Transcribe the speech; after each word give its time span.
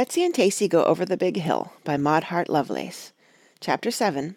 Betsy 0.00 0.24
and 0.24 0.32
Tacy 0.32 0.66
Go 0.66 0.82
Over 0.84 1.04
the 1.04 1.18
Big 1.18 1.36
Hill 1.36 1.74
by 1.84 1.98
Maud 1.98 2.24
Hart 2.24 2.48
Lovelace. 2.48 3.12
Chapter 3.60 3.90
7 3.90 4.36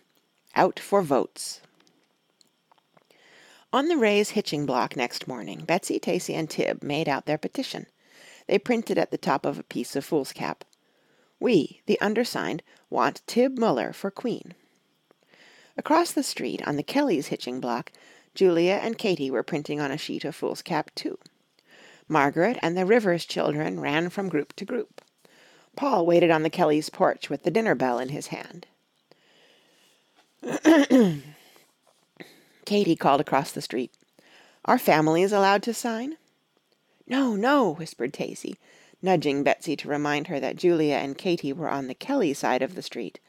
Out 0.56 0.78
for 0.78 1.02
Votes 1.02 1.62
On 3.72 3.88
the 3.88 3.96
Rays' 3.96 4.32
hitching 4.32 4.66
block 4.66 4.98
next 4.98 5.26
morning, 5.26 5.64
Betsy, 5.64 6.02
Tacy 6.02 6.34
and 6.36 6.50
Tib 6.50 6.84
made 6.84 7.08
out 7.08 7.26
their 7.26 7.38
petition. 7.38 7.86
They 8.46 8.60
printed 8.60 8.98
at 8.98 9.10
the 9.10 9.18
top 9.18 9.46
of 9.46 9.58
a 9.58 9.64
piece 9.64 9.96
of 9.96 10.06
foolscap, 10.06 10.66
"We, 11.40 11.80
the 11.86 11.98
undersigned, 12.02 12.62
want 12.90 13.22
Tib 13.26 13.58
Muller 13.58 13.94
for 13.94 14.12
Queen." 14.12 14.56
Across 15.78 16.12
the 16.12 16.24
street, 16.24 16.62
on 16.68 16.76
the 16.76 16.84
Kellys' 16.84 17.28
hitching 17.28 17.62
block, 17.62 17.94
Julia 18.36 18.82
and 18.84 18.98
Katy 18.98 19.32
were 19.32 19.44
printing 19.44 19.80
on 19.80 19.92
a 19.92 19.98
sheet 19.98 20.26
of 20.26 20.36
foolscap 20.36 20.94
too. 20.94 21.18
Margaret 22.10 22.58
and 22.62 22.78
the 22.78 22.86
Rivers 22.86 23.24
children 23.24 23.80
ran 23.80 24.10
from 24.10 24.28
group 24.28 24.52
to 24.58 24.66
group. 24.66 25.02
Paul 25.76 26.06
waited 26.06 26.30
on 26.30 26.44
the 26.44 26.50
Kellys' 26.50 26.90
porch 26.90 27.30
with 27.30 27.44
the 27.44 27.52
dinner 27.52 27.76
bell 27.76 28.00
in 28.00 28.10
his 28.10 28.28
hand. 28.28 28.68
Katy 32.66 32.96
called 32.96 33.22
across 33.22 33.52
the 33.52 33.62
street, 33.62 33.92
"Are 34.66 34.78
families 34.78 35.32
allowed 35.32 35.64
to 35.64 35.74
sign?" 35.74 36.18
"No, 37.08 37.36
no," 37.36 37.74
whispered 37.74 38.14
Tacy, 38.14 38.56
nudging 39.02 39.44
Betsy 39.44 39.76
to 39.76 39.90
remind 39.90 40.28
her 40.28 40.40
that 40.40 40.56
Julia 40.56 40.96
and 40.96 41.18
Katy 41.18 41.52
were 41.52 41.70
on 41.70 41.88
the 41.88 41.96
Kelly 41.96 42.34
side 42.34 42.62
of 42.62 42.76
the 42.76 42.82
street. 42.82 43.20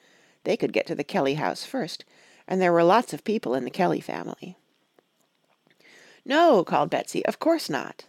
They 0.44 0.56
could 0.56 0.72
get 0.72 0.86
to 0.86 0.94
the 0.94 1.02
Kelly 1.04 1.34
house 1.34 1.64
first, 1.64 2.04
and 2.46 2.60
there 2.60 2.72
were 2.72 2.84
lots 2.84 3.12
of 3.12 3.24
people 3.24 3.54
in 3.54 3.64
the 3.64 3.70
Kelly 3.70 4.00
family. 4.00 4.56
"No," 6.24 6.62
called 6.62 6.90
Betsy, 6.90 7.24
"of 7.26 7.38
course 7.38 7.68
not." 7.68 8.04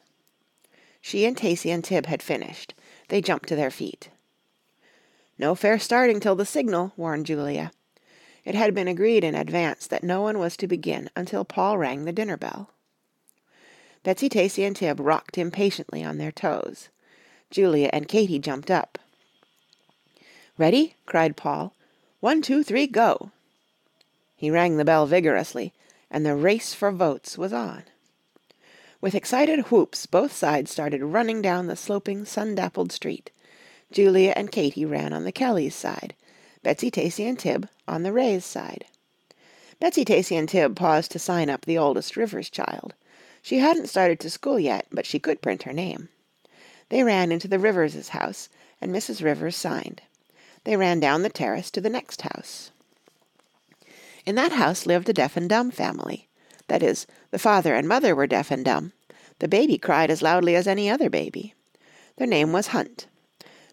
She 1.01 1.25
and 1.25 1.37
Tacy 1.37 1.73
and 1.73 1.83
Tib 1.83 2.05
had 2.05 2.21
finished. 2.21 2.73
They 3.07 3.21
jumped 3.21 3.47
to 3.49 3.55
their 3.55 3.71
feet. 3.71 4.09
"No 5.37 5.55
fair 5.55 5.79
starting 5.79 6.19
till 6.19 6.35
the 6.35 6.45
signal," 6.45 6.93
warned 6.95 7.25
Julia. 7.25 7.71
It 8.45 8.55
had 8.55 8.73
been 8.73 8.87
agreed 8.87 9.23
in 9.23 9.35
advance 9.35 9.87
that 9.87 10.03
no 10.03 10.21
one 10.21 10.39
was 10.39 10.55
to 10.57 10.67
begin 10.67 11.09
until 11.15 11.43
Paul 11.43 11.77
rang 11.77 12.05
the 12.05 12.13
dinner 12.13 12.37
bell. 12.37 12.69
Betsy, 14.03 14.29
Tacy 14.29 14.65
and 14.65 14.75
Tib 14.75 14.99
rocked 14.99 15.37
impatiently 15.37 16.03
on 16.03 16.17
their 16.19 16.31
toes. 16.31 16.89
Julia 17.49 17.89
and 17.91 18.07
Katy 18.07 18.39
jumped 18.39 18.69
up. 18.69 18.99
"Ready?" 20.57 20.95
cried 21.05 21.35
Paul. 21.35 21.73
"One, 22.19 22.41
two, 22.41 22.63
three, 22.63 22.87
go!" 22.87 23.31
He 24.35 24.51
rang 24.51 24.77
the 24.77 24.85
bell 24.85 25.05
vigorously, 25.05 25.73
and 26.09 26.25
the 26.25 26.35
race 26.35 26.73
for 26.73 26.91
votes 26.91 27.37
was 27.37 27.51
on. 27.51 27.83
With 29.01 29.15
excited 29.15 29.71
whoops 29.71 30.05
both 30.05 30.31
sides 30.31 30.71
started 30.71 31.03
running 31.03 31.41
down 31.41 31.67
the 31.67 31.75
sloping, 31.75 32.25
sun 32.25 32.55
dappled 32.55 32.91
street. 32.91 33.31
Julia 33.95 34.33
and 34.35 34.51
Katy 34.51 34.83
ran 34.83 35.13
on 35.13 35.23
the 35.23 35.31
Kellys' 35.31 35.73
side, 35.73 36.15
Betsy, 36.61 36.91
Tacy 36.91 37.29
and 37.29 37.39
Tib 37.39 37.69
on 37.87 38.03
the 38.03 38.11
Rays' 38.11 38.43
side. 38.43 38.83
Betsy, 39.79 40.03
Tacy 40.03 40.37
and 40.37 40.49
Tib 40.49 40.75
paused 40.75 41.11
to 41.11 41.17
sign 41.17 41.49
up 41.49 41.63
the 41.63 41.77
oldest 41.77 42.17
Rivers 42.17 42.49
child. 42.49 42.93
She 43.41 43.59
hadn't 43.59 43.87
started 43.87 44.19
to 44.19 44.29
school 44.29 44.59
yet, 44.59 44.85
but 44.91 45.05
she 45.05 45.17
could 45.17 45.41
print 45.41 45.63
her 45.63 45.71
name. 45.71 46.09
They 46.89 47.03
ran 47.03 47.31
into 47.31 47.47
the 47.47 47.57
Rivers' 47.57 48.09
house, 48.09 48.49
and 48.81 48.93
Mrs. 48.93 49.23
Rivers 49.23 49.55
signed. 49.55 50.01
They 50.65 50.75
ran 50.75 50.99
down 50.99 51.21
the 51.21 51.29
terrace 51.29 51.71
to 51.71 51.79
the 51.79 51.89
next 51.89 52.23
house. 52.23 52.71
In 54.25 54.35
that 54.35 54.51
house 54.51 54.85
lived 54.85 55.07
a 55.07 55.13
deaf 55.13 55.37
and 55.37 55.47
dumb 55.47 55.71
family. 55.71 56.27
That 56.67 56.83
is, 56.83 57.07
the 57.31 57.39
father 57.39 57.73
and 57.73 57.87
mother 57.87 58.13
were 58.13 58.27
deaf 58.27 58.51
and 58.51 58.65
dumb. 58.65 58.91
The 59.39 59.47
baby 59.47 59.77
cried 59.77 60.11
as 60.11 60.21
loudly 60.21 60.53
as 60.53 60.67
any 60.67 60.89
other 60.89 61.09
baby. 61.09 61.53
Their 62.17 62.27
name 62.27 62.51
was 62.51 62.67
Hunt. 62.67 63.07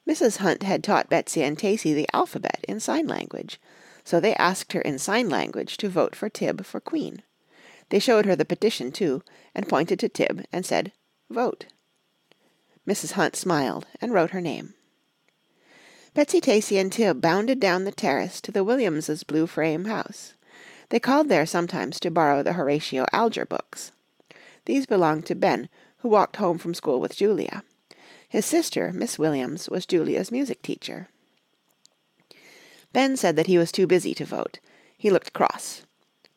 Mrs. 0.09 0.39
Hunt 0.39 0.63
had 0.63 0.83
taught 0.83 1.09
Betsy 1.09 1.43
and 1.43 1.57
Tacy 1.57 1.95
the 1.95 2.09
alphabet 2.13 2.65
in 2.69 2.81
sign 2.81 3.07
language, 3.07 3.61
so 4.05 4.19
they 4.19 4.35
asked 4.35 4.73
her 4.73 4.81
in 4.81 4.99
sign 4.99 5.29
language 5.29 5.77
to 5.77 5.89
vote 5.89 6.17
for 6.17 6.29
Tib 6.29 6.65
for 6.65 6.81
Queen. 6.81 7.23
They 7.91 7.99
showed 7.99 8.27
her 8.27 8.35
the 8.35 8.45
petition, 8.45 8.91
too, 8.91 9.23
and 9.55 9.69
pointed 9.69 10.01
to 10.01 10.09
Tib 10.09 10.45
and 10.53 10.67
said, 10.67 10.93
"Vote." 11.31 11.67
Mrs. 12.87 13.13
Hunt 13.13 13.37
smiled 13.37 13.87
and 14.01 14.13
wrote 14.13 14.31
her 14.31 14.41
name. 14.41 14.75
Betsy, 16.15 16.41
Tacy 16.41 16.81
and 16.81 16.93
Tib 16.93 17.21
bounded 17.21 17.61
down 17.61 17.85
the 17.85 17.93
terrace 17.93 18.41
to 18.41 18.51
the 18.51 18.65
Williamses' 18.65 19.23
blue 19.23 19.47
frame 19.47 19.85
house. 19.85 20.35
They 20.89 21.01
called 21.01 21.29
there 21.29 21.47
sometimes 21.47 21.99
to 22.01 22.11
borrow 22.11 22.43
the 22.43 22.55
Horatio 22.55 23.07
Alger 23.13 23.47
books. 23.47 23.93
These 24.67 24.85
belonged 24.85 25.27
to 25.27 25.35
Ben, 25.35 25.69
who 25.99 26.09
walked 26.09 26.37
home 26.37 26.59
from 26.59 26.75
school 26.75 27.01
with 27.01 27.17
Julia. 27.17 27.63
His 28.33 28.47
sister, 28.47 28.95
Miss 28.95 29.19
Williams, 29.19 29.69
was 29.69 29.85
Julia's 29.85 30.33
music 30.33 30.63
teacher. 30.63 31.09
Ben 32.95 33.15
said 33.15 33.37
that 33.37 33.47
he 33.47 33.59
was 33.59 33.71
too 33.71 33.87
busy 33.87 34.15
to 34.15 34.25
vote. 34.25 34.59
He 34.97 35.11
looked 35.11 35.35
cross. 35.35 35.83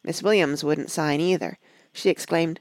Miss 0.03 0.21
Williams 0.21 0.61
wouldn't 0.61 0.91
sign 0.91 1.21
either. 1.21 1.57
She 1.93 2.09
exclaimed, 2.09 2.59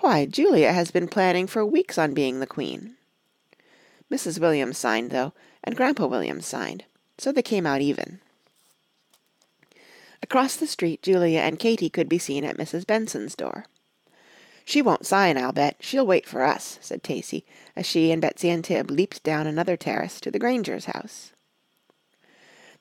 "Why, 0.00 0.26
Julia 0.26 0.74
has 0.74 0.90
been 0.90 1.08
planning 1.08 1.46
for 1.46 1.64
weeks 1.64 1.96
on 1.96 2.12
being 2.12 2.38
the 2.38 2.46
Queen." 2.46 2.98
Mrs. 4.12 4.38
Williams 4.38 4.76
signed, 4.76 5.10
though, 5.10 5.32
and 5.64 5.74
Grandpa 5.74 6.06
Williams 6.06 6.46
signed. 6.46 6.84
So 7.16 7.32
they 7.32 7.40
came 7.40 7.66
out 7.66 7.80
even. 7.80 8.20
Across 10.22 10.56
the 10.56 10.66
street 10.66 11.00
Julia 11.00 11.40
and 11.40 11.58
Katy 11.58 11.88
could 11.88 12.10
be 12.10 12.18
seen 12.18 12.44
at 12.44 12.58
Mrs. 12.58 12.86
Benson's 12.86 13.34
door. 13.34 13.64
"She 14.68 14.82
won't 14.82 15.06
sign, 15.06 15.38
I'll 15.38 15.52
bet. 15.52 15.76
She'll 15.78 16.08
wait 16.08 16.26
for 16.26 16.42
us," 16.42 16.80
said 16.82 17.04
Tacy, 17.04 17.44
as 17.76 17.86
she 17.86 18.10
and 18.10 18.20
Betsy 18.20 18.50
and 18.50 18.64
Tib 18.64 18.90
leaped 18.90 19.22
down 19.22 19.46
another 19.46 19.76
terrace 19.76 20.20
to 20.20 20.30
the 20.32 20.40
Grangers' 20.40 20.86
house. 20.86 21.30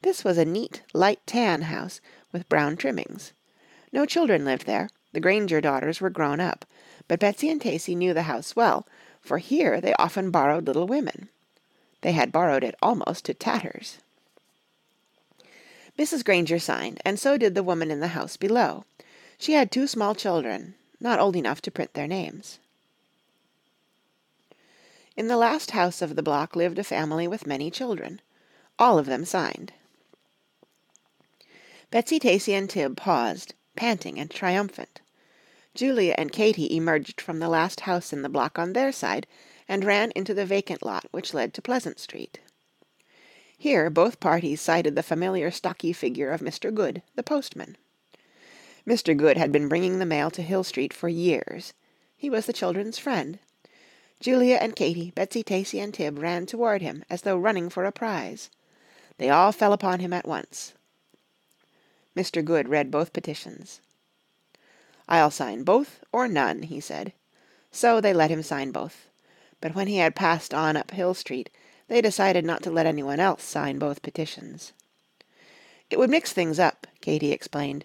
This 0.01 0.23
was 0.23 0.39
a 0.39 0.45
neat, 0.45 0.81
light 0.95 1.19
tan 1.27 1.61
house 1.61 2.01
with 2.31 2.49
brown 2.49 2.75
trimmings. 2.75 3.33
No 3.91 4.07
children 4.07 4.43
lived 4.43 4.65
there, 4.65 4.89
the 5.13 5.19
Granger 5.19 5.61
daughters 5.61 6.01
were 6.01 6.09
grown 6.09 6.39
up, 6.39 6.65
but 7.07 7.19
Betsy 7.19 7.51
and 7.51 7.61
Tacy 7.61 7.95
knew 7.95 8.15
the 8.15 8.23
house 8.23 8.55
well, 8.55 8.87
for 9.21 9.37
here 9.37 9.79
they 9.79 9.93
often 9.99 10.31
borrowed 10.31 10.65
little 10.65 10.87
women. 10.87 11.29
They 12.01 12.13
had 12.13 12.31
borrowed 12.31 12.63
it 12.63 12.73
almost 12.81 13.25
to 13.25 13.35
tatters. 13.35 13.99
Mrs. 15.99 16.25
Granger 16.25 16.57
signed, 16.57 16.99
and 17.05 17.19
so 17.19 17.37
did 17.37 17.53
the 17.53 17.61
woman 17.61 17.91
in 17.91 17.99
the 17.99 18.09
house 18.17 18.37
below. 18.37 18.85
She 19.37 19.53
had 19.53 19.71
two 19.71 19.85
small 19.85 20.15
children, 20.15 20.73
not 20.99 21.19
old 21.19 21.35
enough 21.35 21.61
to 21.61 21.71
print 21.71 21.93
their 21.93 22.07
names. 22.07 22.59
In 25.17 25.27
the 25.27 25.37
last 25.37 25.71
house 25.71 26.01
of 26.01 26.15
the 26.15 26.23
block 26.23 26.55
lived 26.55 26.77
a 26.77 26.83
family 26.83 27.27
with 27.27 27.47
many 27.47 27.71
children. 27.71 28.21
All 28.77 28.99
of 28.99 29.05
them 29.05 29.23
signed. 29.23 29.71
Betsy, 31.89 32.19
Tacy, 32.19 32.53
and 32.53 32.69
Tib 32.69 32.97
paused, 32.97 33.53
panting 33.75 34.19
and 34.19 34.29
triumphant. 34.29 34.99
Julia 35.73 36.15
and 36.17 36.31
Katy 36.31 36.75
emerged 36.75 37.21
from 37.21 37.39
the 37.39 37.49
last 37.49 37.81
house 37.81 38.11
in 38.11 38.21
the 38.21 38.29
block 38.29 38.59
on 38.59 38.73
their 38.73 38.91
side, 38.91 39.27
and 39.67 39.83
ran 39.83 40.11
into 40.11 40.33
the 40.33 40.45
vacant 40.45 40.83
lot 40.83 41.05
which 41.11 41.33
led 41.33 41.53
to 41.53 41.61
Pleasant 41.61 41.99
Street. 41.99 42.39
Here 43.57 43.89
both 43.89 44.19
parties 44.19 44.61
sighted 44.61 44.95
the 44.95 45.03
familiar 45.03 45.49
stocky 45.51 45.93
figure 45.93 46.31
of 46.31 46.41
Mr. 46.41 46.73
Good, 46.73 47.01
the 47.15 47.23
postman. 47.23 47.77
Mr. 48.87 49.17
Good 49.17 49.37
had 49.37 49.51
been 49.51 49.67
bringing 49.67 49.97
the 49.97 50.05
mail 50.05 50.29
to 50.29 50.43
Hill 50.43 50.63
Street 50.63 50.93
for 50.93 51.09
years. 51.09 51.73
He 52.15 52.29
was 52.29 52.45
the 52.45 52.53
children's 52.53 52.99
friend. 52.99 53.39
Julia 54.19 54.55
and 54.55 54.75
Katy, 54.75 55.11
Betsy, 55.11 55.43
Tacy, 55.43 55.83
and 55.83 55.93
Tib 55.93 56.19
ran 56.19 56.45
toward 56.45 56.81
him 56.81 57.03
as 57.09 57.23
though 57.23 57.37
running 57.37 57.69
for 57.69 57.85
a 57.85 57.91
prize. 57.91 58.49
They 59.17 59.29
all 59.29 59.51
fell 59.51 59.73
upon 59.73 59.99
him 59.99 60.13
at 60.13 60.27
once. 60.27 60.73
Mr. 62.15 62.45
Good 62.45 62.69
read 62.69 62.91
both 62.91 63.11
petitions. 63.11 63.81
"I'll 65.09 65.31
sign 65.31 65.63
both 65.63 66.03
or 66.11 66.27
none," 66.27 66.63
he 66.63 66.79
said. 66.79 67.11
So 67.71 67.99
they 67.99 68.13
let 68.13 68.31
him 68.31 68.43
sign 68.43 68.71
both. 68.71 69.07
But 69.61 69.75
when 69.75 69.87
he 69.87 69.97
had 69.97 70.15
passed 70.15 70.53
on 70.53 70.77
up 70.77 70.91
Hill 70.91 71.13
Street, 71.13 71.49
they 71.87 72.01
decided 72.01 72.45
not 72.45 72.61
to 72.63 72.71
let 72.71 72.85
anyone 72.85 73.19
else 73.19 73.43
sign 73.43 73.79
both 73.79 74.01
petitions. 74.01 74.73
"It 75.89 75.99
would 75.99 76.09
mix 76.09 76.31
things 76.31 76.59
up," 76.59 76.87
Katy 77.01 77.31
explained. 77.31 77.83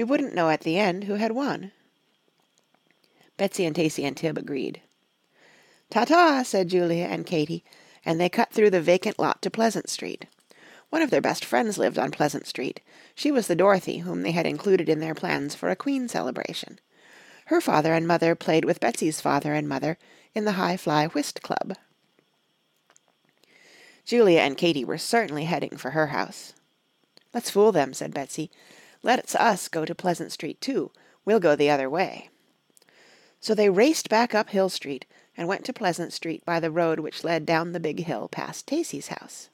We 0.00 0.04
wouldn't 0.04 0.34
know 0.34 0.48
at 0.48 0.62
the 0.62 0.78
end 0.78 1.04
who 1.04 1.16
had 1.16 1.32
won. 1.32 1.72
Betsy 3.36 3.66
and 3.66 3.76
Tacy 3.76 4.02
and 4.04 4.16
Tib 4.16 4.38
agreed. 4.38 4.80
"Ta 5.90 6.06
ta!" 6.06 6.42
said 6.42 6.70
Julia 6.70 7.04
and 7.04 7.26
Katy, 7.26 7.62
and 8.02 8.18
they 8.18 8.30
cut 8.30 8.50
through 8.50 8.70
the 8.70 8.80
vacant 8.80 9.18
lot 9.18 9.42
to 9.42 9.50
Pleasant 9.50 9.90
Street. 9.90 10.24
One 10.88 11.02
of 11.02 11.10
their 11.10 11.20
best 11.20 11.44
friends 11.44 11.76
lived 11.76 11.98
on 11.98 12.12
Pleasant 12.12 12.46
Street. 12.46 12.80
She 13.14 13.30
was 13.30 13.46
the 13.46 13.54
Dorothy 13.54 13.98
whom 13.98 14.22
they 14.22 14.30
had 14.30 14.46
included 14.46 14.88
in 14.88 15.00
their 15.00 15.14
plans 15.14 15.54
for 15.54 15.68
a 15.68 15.76
Queen 15.76 16.08
celebration. 16.08 16.80
Her 17.48 17.60
father 17.60 17.92
and 17.92 18.08
mother 18.08 18.34
played 18.34 18.64
with 18.64 18.80
Betsy's 18.80 19.20
father 19.20 19.52
and 19.52 19.68
mother 19.68 19.98
in 20.34 20.46
the 20.46 20.52
High 20.52 20.78
Fly 20.78 21.08
Whist 21.08 21.42
Club. 21.42 21.76
Julia 24.06 24.40
and 24.40 24.56
Katy 24.56 24.82
were 24.82 24.96
certainly 24.96 25.44
heading 25.44 25.76
for 25.76 25.90
her 25.90 26.06
house. 26.06 26.54
"Let's 27.34 27.50
fool 27.50 27.70
them," 27.70 27.92
said 27.92 28.14
Betsy. 28.14 28.50
Let's 29.02 29.34
us 29.34 29.68
go 29.68 29.84
to 29.84 29.94
Pleasant 29.94 30.32
Street, 30.32 30.60
too. 30.60 30.90
We'll 31.24 31.40
go 31.40 31.56
the 31.56 31.70
other 31.70 31.88
way." 31.88 32.28
So 33.40 33.54
they 33.54 33.70
raced 33.70 34.08
back 34.08 34.34
up 34.34 34.50
Hill 34.50 34.68
Street 34.68 35.06
and 35.36 35.48
went 35.48 35.64
to 35.64 35.72
Pleasant 35.72 36.12
Street 36.12 36.44
by 36.44 36.60
the 36.60 36.70
road 36.70 37.00
which 37.00 37.24
led 37.24 37.46
down 37.46 37.72
the 37.72 37.80
big 37.80 38.04
hill 38.04 38.28
past 38.28 38.66
Tacy's 38.66 39.08
house. 39.08 39.48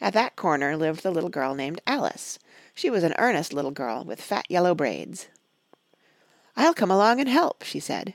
At 0.00 0.12
that 0.12 0.36
corner 0.36 0.76
lived 0.76 1.02
the 1.02 1.10
little 1.10 1.30
girl 1.30 1.54
named 1.54 1.80
Alice. 1.86 2.38
She 2.74 2.90
was 2.90 3.02
an 3.04 3.14
earnest 3.18 3.52
little 3.52 3.70
girl 3.70 4.04
with 4.04 4.20
fat 4.20 4.44
yellow 4.50 4.74
braids. 4.74 5.28
"I'll 6.56 6.74
come 6.74 6.90
along 6.90 7.20
and 7.20 7.28
help," 7.28 7.62
she 7.62 7.80
said. 7.80 8.14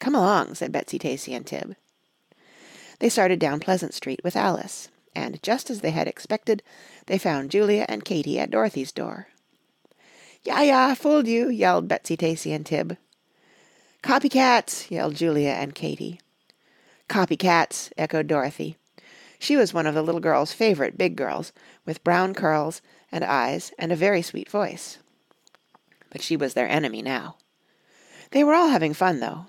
"Come 0.00 0.14
along," 0.14 0.56
said 0.56 0.72
Betsy 0.72 0.98
Tacy 0.98 1.34
and 1.34 1.46
Tib. 1.46 1.76
They 2.98 3.08
started 3.08 3.38
down 3.38 3.60
Pleasant 3.60 3.94
Street 3.94 4.20
with 4.22 4.36
Alice, 4.36 4.88
and 5.14 5.42
just 5.42 5.70
as 5.70 5.80
they 5.80 5.92
had 5.92 6.08
expected, 6.08 6.62
they 7.06 7.16
found 7.16 7.50
Julia 7.50 7.86
and 7.88 8.04
Katy 8.04 8.38
at 8.38 8.50
Dorothy's 8.50 8.92
door. 8.92 9.28
"Yah, 10.44 10.60
yah, 10.60 10.94
fooled 10.94 11.26
you!" 11.26 11.48
yelled 11.48 11.88
Betsy 11.88 12.18
Tacy 12.18 12.54
and 12.54 12.66
Tib. 12.66 12.98
"Copy 14.02 14.28
cats!" 14.28 14.90
yelled 14.90 15.14
Julia 15.14 15.52
and 15.52 15.74
Katy. 15.74 16.20
"Copy 17.08 17.34
cats!" 17.34 17.88
echoed 17.96 18.26
Dorothy. 18.26 18.76
She 19.38 19.56
was 19.56 19.72
one 19.72 19.86
of 19.86 19.94
the 19.94 20.02
little 20.02 20.20
girl's 20.20 20.52
favorite 20.52 20.98
big 20.98 21.16
girls, 21.16 21.52
with 21.86 22.04
brown 22.04 22.34
curls 22.34 22.82
and 23.10 23.24
eyes 23.24 23.72
and 23.78 23.90
a 23.90 23.96
very 23.96 24.20
sweet 24.20 24.50
voice. 24.50 24.98
But 26.10 26.20
she 26.20 26.36
was 26.36 26.52
their 26.52 26.68
enemy 26.68 27.00
now. 27.00 27.36
They 28.30 28.44
were 28.44 28.54
all 28.54 28.68
having 28.68 28.92
fun, 28.92 29.20
though. 29.20 29.46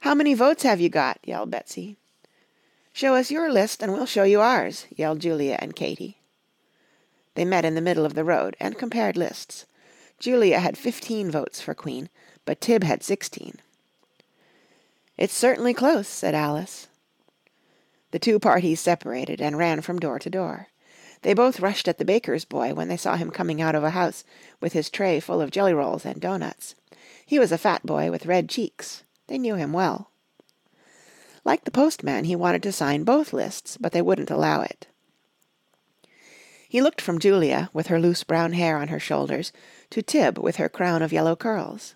"How 0.00 0.14
many 0.14 0.32
votes 0.32 0.62
have 0.62 0.80
you 0.80 0.88
got?" 0.88 1.18
yelled 1.24 1.50
Betsy. 1.50 1.98
"Show 2.94 3.14
us 3.14 3.30
your 3.30 3.52
list 3.52 3.82
and 3.82 3.92
we'll 3.92 4.06
show 4.06 4.24
you 4.24 4.40
ours," 4.40 4.86
yelled 4.90 5.20
Julia 5.20 5.58
and 5.60 5.76
Katy. 5.76 6.18
They 7.38 7.44
met 7.44 7.64
in 7.64 7.76
the 7.76 7.80
middle 7.80 8.04
of 8.04 8.14
the 8.14 8.24
road 8.24 8.56
and 8.58 8.76
compared 8.76 9.16
lists. 9.16 9.64
Julia 10.18 10.58
had 10.58 10.76
fifteen 10.76 11.30
votes 11.30 11.60
for 11.60 11.72
Queen, 11.72 12.08
but 12.44 12.60
Tib 12.60 12.82
had 12.82 13.04
sixteen. 13.04 13.58
"It's 15.16 15.34
certainly 15.34 15.72
close," 15.72 16.08
said 16.08 16.34
Alice. 16.34 16.88
The 18.10 18.18
two 18.18 18.40
parties 18.40 18.80
separated 18.80 19.40
and 19.40 19.56
ran 19.56 19.82
from 19.82 20.00
door 20.00 20.18
to 20.18 20.28
door. 20.28 20.66
They 21.22 21.32
both 21.32 21.60
rushed 21.60 21.86
at 21.86 21.98
the 21.98 22.04
baker's 22.04 22.44
boy 22.44 22.74
when 22.74 22.88
they 22.88 22.96
saw 22.96 23.14
him 23.14 23.30
coming 23.30 23.62
out 23.62 23.76
of 23.76 23.84
a 23.84 23.90
house 23.90 24.24
with 24.60 24.72
his 24.72 24.90
tray 24.90 25.20
full 25.20 25.40
of 25.40 25.52
jelly 25.52 25.74
rolls 25.74 26.04
and 26.04 26.20
doughnuts. 26.20 26.74
He 27.24 27.38
was 27.38 27.52
a 27.52 27.56
fat 27.56 27.86
boy 27.86 28.10
with 28.10 28.26
red 28.26 28.48
cheeks. 28.48 29.04
They 29.28 29.38
knew 29.38 29.54
him 29.54 29.72
well. 29.72 30.10
Like 31.44 31.62
the 31.62 31.70
postman, 31.70 32.24
he 32.24 32.34
wanted 32.34 32.64
to 32.64 32.72
sign 32.72 33.04
both 33.04 33.32
lists, 33.32 33.76
but 33.76 33.92
they 33.92 34.02
wouldn't 34.02 34.32
allow 34.32 34.62
it. 34.62 34.88
He 36.68 36.82
looked 36.82 37.00
from 37.00 37.18
Julia, 37.18 37.70
with 37.72 37.86
her 37.86 37.98
loose 37.98 38.24
brown 38.24 38.52
hair 38.52 38.76
on 38.76 38.88
her 38.88 39.00
shoulders, 39.00 39.52
to 39.88 40.02
Tib, 40.02 40.38
with 40.38 40.56
her 40.56 40.68
crown 40.68 41.00
of 41.00 41.12
yellow 41.12 41.34
curls. 41.34 41.94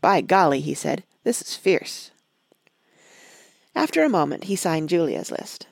"By 0.00 0.22
golly," 0.22 0.60
he 0.60 0.72
said, 0.72 1.04
"this 1.22 1.42
is 1.42 1.54
fierce." 1.54 2.10
After 3.74 4.02
a 4.02 4.08
moment 4.08 4.44
he 4.44 4.56
signed 4.56 4.88
Julia's 4.88 5.30
list. 5.30 5.66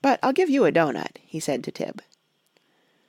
"But 0.00 0.18
I'll 0.22 0.32
give 0.32 0.48
you 0.48 0.64
a 0.64 0.72
doughnut," 0.72 1.18
he 1.22 1.38
said 1.38 1.62
to 1.64 1.70
Tib. 1.70 2.02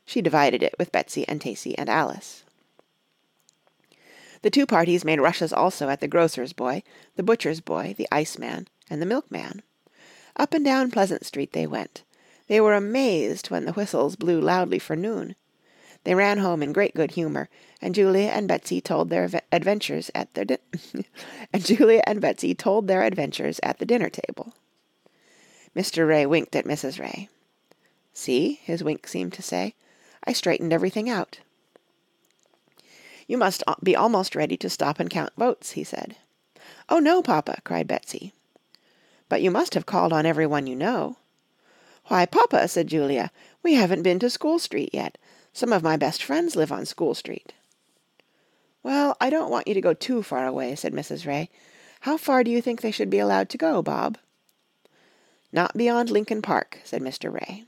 She 0.06 0.22
divided 0.22 0.62
it 0.62 0.76
with 0.78 0.92
Betsy 0.92 1.26
and 1.28 1.40
Tacy 1.40 1.74
and 1.78 1.90
Alice. 1.90 2.44
The 4.42 4.50
two 4.50 4.66
parties 4.66 5.06
made 5.06 5.20
rushes 5.20 5.54
also 5.54 5.90
at 5.90 6.02
the 6.02 6.08
grocer's 6.08 6.54
boy, 6.54 6.84
the 7.16 7.24
butcher's 7.24 7.62
boy, 7.62 7.96
the 7.98 8.08
iceman, 8.12 8.68
and 8.90 9.02
the 9.02 9.06
milkman. 9.06 9.64
Up 10.36 10.54
and 10.54 10.64
down 10.64 10.92
Pleasant 10.92 11.26
Street 11.26 11.54
they 11.54 11.66
went. 11.66 12.04
They 12.48 12.62
were 12.62 12.76
amazed 12.76 13.50
when 13.50 13.66
the 13.66 13.74
whistles 13.74 14.16
blew 14.16 14.40
loudly 14.40 14.80
for 14.80 14.96
noon. 14.96 15.36
They 16.06 16.16
ran 16.16 16.38
home 16.38 16.64
in 16.64 16.72
great 16.72 16.96
good 16.96 17.12
humor, 17.12 17.50
and 17.82 17.94
Julia 17.94 18.30
and 18.30 18.48
Betsy 18.48 18.80
told 18.80 19.10
their 19.10 19.30
adventures 19.52 20.10
at 20.16 20.34
their 20.34 20.46
di- 20.46 20.58
and 21.54 21.66
Julia 21.66 22.02
and 22.08 22.22
Betsy 22.22 22.56
told 22.56 22.88
their 22.88 23.04
adventures 23.04 23.60
at 23.62 23.80
the 23.80 23.86
dinner 23.86 24.10
table. 24.10 24.54
Mr. 25.76 26.08
Ray 26.08 26.26
winked 26.26 26.56
at 26.56 26.66
Mrs. 26.66 27.00
Ray. 27.00 27.28
"See," 28.14 28.62
his 28.64 28.84
wink 28.84 29.08
seemed 29.08 29.34
to 29.34 29.42
say, 29.42 29.76
"I 30.24 30.32
straightened 30.32 30.72
everything 30.72 31.10
out." 31.10 31.40
"You 33.28 33.38
must 33.38 33.62
uh, 33.68 33.76
be 33.84 33.96
almost 33.96 34.36
ready 34.36 34.56
to 34.56 34.70
stop 34.70 35.02
and 35.02 35.10
count 35.10 35.34
votes," 35.38 35.72
he 35.72 35.84
said. 35.84 36.16
"Oh, 36.88 37.00
no, 37.00 37.22
papa," 37.22 37.58
cried 37.66 37.88
Betsy. 37.88 38.34
"But 39.28 39.42
you 39.42 39.52
must 39.52 39.74
have 39.74 39.86
called 39.86 40.14
on 40.14 40.26
every 40.26 40.48
one 40.48 40.68
you 40.68 40.76
know." 40.78 41.18
"Why, 42.08 42.26
papa," 42.26 42.68
said 42.68 42.88
Julia, 42.88 43.32
"we 43.64 43.74
haven't 43.74 44.04
been 44.04 44.20
to 44.20 44.30
School 44.30 44.60
Street 44.60 44.92
yet. 44.94 45.18
Some 45.52 45.74
of 45.74 45.84
my 45.84 45.98
best 45.98 46.24
friends 46.24 46.56
live 46.56 46.72
on 46.72 46.86
School 46.86 47.14
Street." 47.14 47.54
"Well, 48.82 49.18
I 49.20 49.30
don't 49.30 49.52
want 49.52 49.68
you 49.68 49.74
to 49.74 49.82
go 49.82 49.94
too 49.94 50.24
far 50.24 50.48
away," 50.48 50.76
said 50.76 50.94
Mrs. 50.94 51.26
Ray. 51.26 51.50
"How 52.02 52.16
far 52.16 52.44
do 52.44 52.52
you 52.52 52.62
think 52.62 52.80
they 52.82 52.92
should 52.92 53.10
be 53.10 53.20
allowed 53.20 53.50
to 53.50 53.58
go, 53.58 53.82
Bob?" 53.82 54.18
"Not 55.52 55.76
beyond 55.76 56.10
Lincoln 56.10 56.42
Park," 56.42 56.80
said 56.86 57.02
Mr. 57.02 57.34
Ray. 57.34 57.66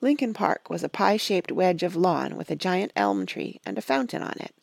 Lincoln 0.00 0.32
Park 0.32 0.70
was 0.70 0.82
a 0.82 0.88
pie-shaped 0.88 1.52
wedge 1.52 1.82
of 1.82 1.96
lawn 1.96 2.36
with 2.36 2.50
a 2.50 2.56
giant 2.56 2.92
elm 2.96 3.26
tree 3.26 3.60
and 3.66 3.76
a 3.76 3.82
fountain 3.82 4.22
on 4.22 4.36
it. 4.40 4.54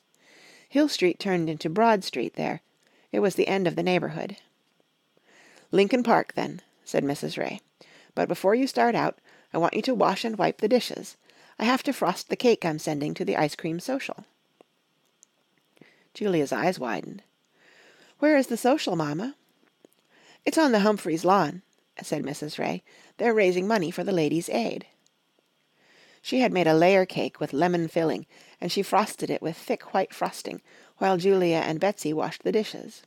Hill 0.67 0.89
Street 0.89 1.19
turned 1.19 1.49
into 1.49 1.69
Broad 1.69 2.03
Street 2.03 2.33
there. 2.35 2.61
It 3.11 3.19
was 3.19 3.35
the 3.35 3.47
end 3.47 3.67
of 3.67 3.75
the 3.75 3.83
neighborhood. 3.83 4.37
"Lincoln 5.71 6.01
Park, 6.01 6.33
then," 6.33 6.61
said 6.83 7.03
Mrs. 7.03 7.37
Ray. 7.37 7.59
"But 8.15 8.29
before 8.29 8.55
you 8.55 8.65
start 8.65 8.95
out, 8.95 9.19
I 9.53 9.57
want 9.57 9.73
you 9.73 9.81
to 9.83 9.93
wash 9.93 10.23
and 10.23 10.37
wipe 10.37 10.59
the 10.59 10.67
dishes. 10.67 11.17
I 11.59 11.65
have 11.65 11.83
to 11.83 11.93
frost 11.93 12.29
the 12.29 12.35
cake 12.35 12.65
I'm 12.65 12.79
sending 12.79 13.13
to 13.13 13.25
the 13.25 13.37
ice 13.37 13.55
cream 13.55 13.79
social." 13.79 14.25
Julia's 16.13 16.53
eyes 16.53 16.79
widened. 16.79 17.23
"Where 18.19 18.37
is 18.37 18.47
the 18.47 18.57
social, 18.57 18.95
mamma?" 18.95 19.35
"It's 20.45 20.57
on 20.57 20.71
the 20.71 20.79
Humphreys 20.79 21.25
lawn," 21.25 21.61
said 22.01 22.23
Mrs. 22.23 22.57
Ray. 22.57 22.83
"They're 23.17 23.33
raising 23.33 23.67
money 23.67 23.91
for 23.91 24.03
the 24.03 24.13
Ladies' 24.13 24.49
Aid." 24.49 24.85
She 26.21 26.39
had 26.39 26.53
made 26.53 26.67
a 26.67 26.73
layer 26.73 27.05
cake 27.05 27.39
with 27.39 27.53
lemon 27.53 27.87
filling, 27.87 28.25
and 28.59 28.71
she 28.71 28.81
frosted 28.81 29.29
it 29.29 29.41
with 29.41 29.57
thick 29.57 29.93
white 29.93 30.13
frosting, 30.13 30.61
while 30.97 31.17
Julia 31.17 31.57
and 31.57 31.79
Betsy 31.79 32.13
washed 32.13 32.43
the 32.43 32.51
dishes. 32.51 33.03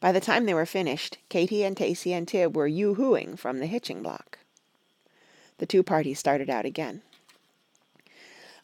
By 0.00 0.12
the 0.12 0.20
time 0.20 0.46
they 0.46 0.54
were 0.54 0.66
finished, 0.66 1.18
Katy 1.28 1.64
and 1.64 1.76
Tacy 1.76 2.12
and 2.12 2.26
Tib 2.28 2.56
were 2.56 2.68
yoo-hooing 2.68 3.36
from 3.36 3.58
the 3.58 3.66
hitching 3.66 4.02
block. 4.02 4.38
The 5.58 5.66
two 5.66 5.82
parties 5.82 6.18
started 6.18 6.48
out 6.48 6.64
again. 6.64 7.02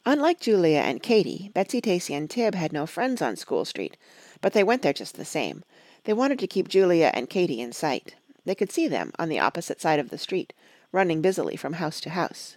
Unlike 0.07 0.41
Julia 0.41 0.79
and 0.79 1.03
Katy, 1.03 1.51
Betsy, 1.55 1.81
Tacy, 1.81 2.17
and 2.17 2.31
Tib 2.31 2.55
had 2.55 2.73
no 2.73 2.87
friends 2.87 3.21
on 3.23 3.37
School 3.37 3.65
Street, 3.65 3.97
but 4.41 4.53
they 4.53 4.63
went 4.63 4.83
there 4.83 4.93
just 4.93 5.17
the 5.17 5.25
same. 5.25 5.65
They 6.05 6.13
wanted 6.13 6.39
to 6.41 6.47
keep 6.47 6.69
Julia 6.69 7.11
and 7.15 7.31
Katy 7.31 7.61
in 7.61 7.73
sight. 7.73 8.15
They 8.45 8.55
could 8.55 8.71
see 8.71 8.87
them, 8.87 9.13
on 9.19 9.29
the 9.29 9.41
opposite 9.41 9.81
side 9.81 9.99
of 9.99 10.11
the 10.11 10.19
street, 10.19 10.53
running 10.93 11.23
busily 11.23 11.57
from 11.57 11.75
house 11.75 12.01
to 12.03 12.11
house. 12.11 12.57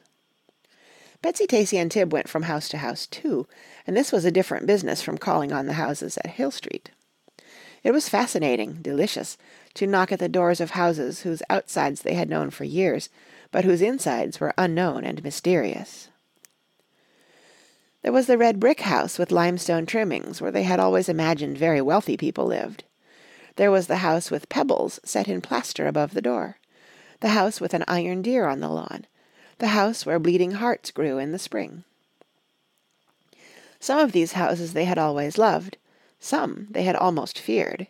Betsy, 1.22 1.48
Tacy, 1.48 1.82
and 1.82 1.90
Tib 1.90 2.14
went 2.14 2.28
from 2.28 2.44
house 2.44 2.70
to 2.70 2.78
house, 2.78 3.08
too, 3.08 3.48
and 3.88 3.98
this 3.98 4.12
was 4.12 4.26
a 4.26 4.32
different 4.32 4.68
business 4.68 5.02
from 5.02 5.18
calling 5.18 5.52
on 5.52 5.66
the 5.66 5.74
houses 5.74 6.18
at 6.18 6.32
Hill 6.32 6.52
Street. 6.52 6.92
It 7.88 7.94
was 7.94 8.10
fascinating, 8.10 8.80
delicious, 8.82 9.38
to 9.76 9.88
knock 9.88 10.12
at 10.12 10.20
the 10.20 10.28
doors 10.28 10.60
of 10.60 10.72
houses 10.72 11.22
whose 11.22 11.42
outsides 11.50 12.02
they 12.02 12.16
had 12.16 12.30
known 12.30 12.50
for 12.50 12.66
years, 12.66 13.08
but 13.50 13.64
whose 13.64 13.82
insides 13.82 14.42
were 14.42 14.54
unknown 14.58 15.06
and 15.06 15.24
mysterious. 15.24 16.10
There 18.02 18.12
was 18.12 18.28
the 18.28 18.38
red 18.38 18.60
brick 18.60 18.82
house 18.82 19.18
with 19.18 19.32
limestone 19.32 19.86
trimmings, 19.86 20.42
where 20.42 20.52
they 20.52 20.64
had 20.64 20.82
always 20.82 21.08
imagined 21.08 21.58
very 21.58 21.80
wealthy 21.80 22.18
people 22.18 22.46
lived. 22.46 22.84
There 23.56 23.72
was 23.72 23.88
the 23.88 24.04
house 24.04 24.30
with 24.30 24.50
pebbles 24.50 25.00
set 25.06 25.30
in 25.30 25.40
plaster 25.40 25.88
above 25.88 26.14
the 26.14 26.22
door, 26.22 26.58
the 27.22 27.30
house 27.30 27.62
with 27.62 27.74
an 27.74 27.86
iron 27.88 28.22
deer 28.22 28.48
on 28.48 28.60
the 28.60 28.68
lawn, 28.68 29.06
the 29.60 29.68
house 29.68 30.06
where 30.06 30.20
bleeding 30.20 30.52
hearts 30.52 30.92
grew 30.92 31.20
in 31.20 31.32
the 31.32 31.40
spring. 31.40 31.86
Some 33.80 34.00
of 34.00 34.12
these 34.12 34.34
houses 34.34 34.74
they 34.74 34.84
had 34.84 34.98
always 34.98 35.38
loved, 35.38 35.78
some 36.20 36.68
they 36.72 36.84
had 36.84 36.96
almost 36.96 37.40
feared. 37.40 37.88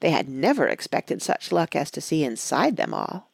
They 0.00 0.10
had 0.10 0.28
never 0.28 0.68
expected 0.68 1.22
such 1.22 1.52
luck 1.52 1.74
as 1.74 1.90
to 1.92 2.00
see 2.00 2.24
inside 2.24 2.76
them 2.76 2.92
all. 2.92 3.30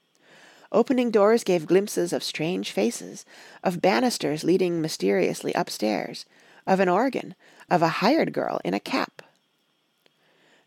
Opening 0.71 1.11
doors 1.11 1.45
gave 1.45 1.67
glimpses 1.67 2.13
of 2.13 2.25
strange 2.25 2.71
faces, 2.71 3.27
of 3.63 3.83
banisters 3.83 4.43
leading 4.43 4.81
mysteriously 4.81 5.53
upstairs, 5.53 6.25
of 6.67 6.81
an 6.81 6.89
organ, 6.89 7.35
of 7.71 7.83
a 7.83 8.01
hired 8.01 8.33
girl 8.33 8.61
in 8.65 8.73
a 8.73 8.81
cap. 8.81 9.23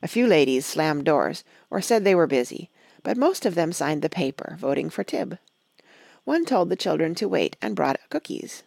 A 0.04 0.08
few 0.08 0.28
ladies 0.28 0.66
slammed 0.66 1.06
doors 1.06 1.44
or 1.72 1.82
said 1.82 2.04
they 2.04 2.14
were 2.14 2.28
busy, 2.28 2.70
but 3.02 3.18
most 3.18 3.46
of 3.46 3.56
them 3.56 3.72
signed 3.74 4.02
the 4.02 4.10
paper 4.10 4.58
voting 4.60 4.90
for 4.90 5.04
Tib. 5.04 5.40
One 6.24 6.46
told 6.46 6.70
the 6.70 6.76
children 6.76 7.16
to 7.16 7.28
wait 7.28 7.56
and 7.62 7.76
brought 7.76 8.00
cookies. 8.10 8.64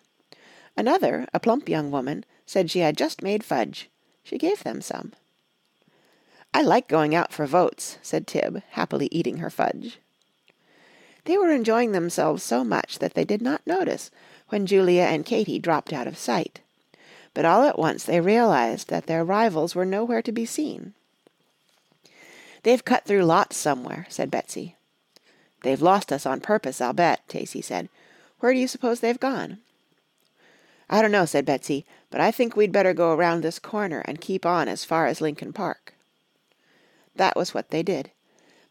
Another, 0.76 1.26
a 1.32 1.40
plump 1.40 1.68
young 1.68 1.90
woman, 1.90 2.24
said 2.46 2.70
she 2.70 2.80
had 2.80 2.96
just 2.96 3.22
made 3.22 3.44
fudge. 3.44 3.90
She 4.28 4.36
gave 4.36 4.62
them 4.62 4.82
some. 4.82 5.14
"I 6.52 6.60
like 6.60 6.86
going 6.86 7.14
out 7.14 7.32
for 7.32 7.46
votes," 7.46 7.96
said 8.02 8.26
Tib, 8.26 8.62
happily 8.72 9.08
eating 9.10 9.38
her 9.38 9.48
fudge. 9.48 10.00
They 11.24 11.38
were 11.38 11.50
enjoying 11.50 11.92
themselves 11.92 12.42
so 12.42 12.62
much 12.62 12.98
that 12.98 13.14
they 13.14 13.24
did 13.24 13.40
not 13.40 13.66
notice 13.66 14.10
when 14.50 14.66
Julia 14.66 15.04
and 15.04 15.24
Katy 15.24 15.58
dropped 15.58 15.94
out 15.94 16.06
of 16.06 16.18
sight. 16.18 16.60
But 17.32 17.46
all 17.46 17.62
at 17.62 17.78
once 17.78 18.04
they 18.04 18.20
realized 18.20 18.90
that 18.90 19.06
their 19.06 19.24
rivals 19.24 19.74
were 19.74 19.86
nowhere 19.86 20.20
to 20.20 20.32
be 20.32 20.44
seen. 20.44 20.92
"They've 22.64 22.84
cut 22.84 23.06
through 23.06 23.24
lots 23.24 23.56
somewhere," 23.56 24.04
said 24.10 24.30
Betsy. 24.30 24.76
They've 25.62 25.80
lost 25.80 26.12
us 26.12 26.26
on 26.26 26.42
purpose, 26.42 26.82
I'll 26.82 26.92
bet, 26.92 27.26
Tacy 27.28 27.64
said. 27.64 27.88
Where 28.40 28.52
do 28.52 28.60
you 28.60 28.68
suppose 28.68 29.00
they've 29.00 29.18
gone? 29.18 29.60
I 30.90 31.02
don't 31.02 31.12
know, 31.12 31.26
said 31.26 31.44
Betsy, 31.44 31.84
but 32.10 32.20
I 32.20 32.30
think 32.30 32.56
we'd 32.56 32.72
better 32.72 32.94
go 32.94 33.12
around 33.12 33.42
this 33.42 33.58
corner 33.58 34.00
and 34.06 34.20
keep 34.20 34.46
on 34.46 34.68
as 34.68 34.84
far 34.84 35.06
as 35.06 35.20
Lincoln 35.20 35.52
Park. 35.52 35.94
That 37.16 37.36
was 37.36 37.52
what 37.52 37.70
they 37.70 37.82
did. 37.82 38.10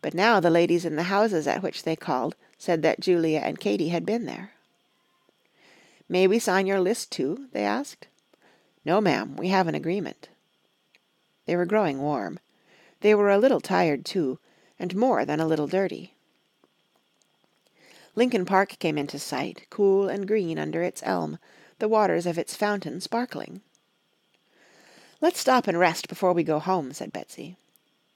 But 0.01 0.13
now 0.13 0.39
the 0.39 0.49
ladies 0.49 0.85
in 0.85 0.95
the 0.95 1.03
houses 1.03 1.47
at 1.47 1.61
which 1.61 1.83
they 1.83 1.95
called 1.95 2.35
said 2.57 2.81
that 2.81 2.99
Julia 2.99 3.39
and 3.39 3.59
Katy 3.59 3.89
had 3.89 4.05
been 4.05 4.25
there. 4.25 4.51
May 6.09 6.27
we 6.27 6.39
sign 6.39 6.65
your 6.65 6.79
list 6.79 7.11
too? 7.11 7.47
they 7.51 7.63
asked. 7.63 8.07
No, 8.85 9.01
ma'am, 9.01 9.35
we 9.35 9.49
have 9.49 9.67
an 9.67 9.75
agreement. 9.75 10.29
They 11.45 11.55
were 11.55 11.65
growing 11.65 11.99
warm. 11.99 12.39
They 13.01 13.13
were 13.13 13.29
a 13.29 13.37
little 13.37 13.61
tired 13.61 14.05
too, 14.05 14.39
and 14.79 14.95
more 14.95 15.25
than 15.25 15.39
a 15.39 15.47
little 15.47 15.67
dirty. 15.67 16.13
Lincoln 18.15 18.45
Park 18.45 18.79
came 18.79 18.97
into 18.97 19.19
sight, 19.19 19.67
cool 19.69 20.07
and 20.07 20.27
green 20.27 20.57
under 20.57 20.81
its 20.81 21.03
elm, 21.05 21.37
the 21.79 21.87
waters 21.87 22.25
of 22.25 22.37
its 22.37 22.55
fountain 22.55 22.99
sparkling. 22.99 23.61
"Let's 25.21 25.39
stop 25.39 25.67
and 25.67 25.79
rest 25.79 26.07
before 26.07 26.33
we 26.33 26.43
go 26.43 26.59
home," 26.59 26.93
said 26.93 27.13
Betsy. 27.13 27.55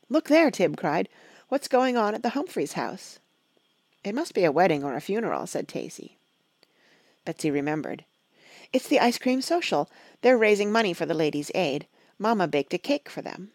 "Look 0.10 0.28
there!" 0.28 0.52
Tib 0.52 0.78
cried. 0.78 1.10
"What's 1.50 1.68
going 1.68 1.98
on 1.98 2.16
at 2.16 2.24
the 2.24 2.30
Humphreys 2.30 2.74
house?" 2.74 3.20
"It 4.04 4.16
must 4.16 4.34
be 4.34 4.44
a 4.44 4.52
wedding 4.52 4.84
or 4.84 4.96
a 4.96 5.02
funeral," 5.02 5.46
said 5.46 5.68
Tacy. 5.68 6.14
Betsy 7.24 7.52
remembered. 7.52 8.04
"It's 8.74 8.88
the 8.88 9.00
ice 9.00 9.18
cream 9.18 9.42
social. 9.42 9.90
They're 10.22 10.38
raising 10.38 10.72
money 10.72 10.94
for 10.94 11.06
the 11.06 11.14
Ladies' 11.14 11.52
Aid. 11.54 11.86
Mamma 12.18 12.48
baked 12.48 12.74
a 12.74 12.78
cake 12.78 13.10
for 13.10 13.22
them." 13.22 13.52